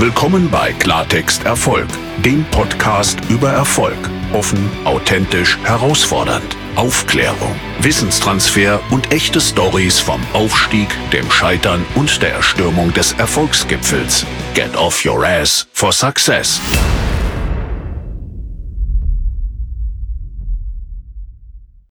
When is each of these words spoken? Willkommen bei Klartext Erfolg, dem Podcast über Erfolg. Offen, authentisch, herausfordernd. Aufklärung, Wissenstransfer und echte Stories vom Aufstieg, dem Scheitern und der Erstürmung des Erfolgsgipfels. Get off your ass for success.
Willkommen 0.00 0.48
bei 0.48 0.72
Klartext 0.74 1.44
Erfolg, 1.44 1.88
dem 2.24 2.44
Podcast 2.52 3.18
über 3.28 3.50
Erfolg. 3.50 3.98
Offen, 4.32 4.70
authentisch, 4.84 5.58
herausfordernd. 5.64 6.56
Aufklärung, 6.76 7.56
Wissenstransfer 7.80 8.80
und 8.92 9.12
echte 9.12 9.40
Stories 9.40 9.98
vom 9.98 10.20
Aufstieg, 10.34 10.86
dem 11.12 11.28
Scheitern 11.32 11.84
und 11.96 12.22
der 12.22 12.34
Erstürmung 12.34 12.94
des 12.94 13.14
Erfolgsgipfels. 13.14 14.24
Get 14.54 14.76
off 14.76 15.04
your 15.04 15.26
ass 15.26 15.66
for 15.72 15.92
success. 15.92 16.60